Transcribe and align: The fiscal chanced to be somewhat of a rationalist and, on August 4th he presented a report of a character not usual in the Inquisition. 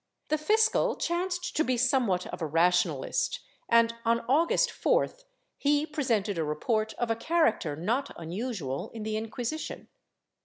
The 0.29 0.39
fiscal 0.39 0.95
chanced 0.95 1.55
to 1.55 1.63
be 1.63 1.77
somewhat 1.77 2.25
of 2.33 2.41
a 2.41 2.47
rationalist 2.47 3.39
and, 3.69 3.93
on 4.03 4.21
August 4.21 4.71
4th 4.71 5.25
he 5.59 5.85
presented 5.85 6.39
a 6.39 6.43
report 6.43 6.95
of 6.95 7.11
a 7.11 7.15
character 7.15 7.75
not 7.75 8.09
usual 8.19 8.89
in 8.95 9.03
the 9.03 9.15
Inquisition. 9.15 9.89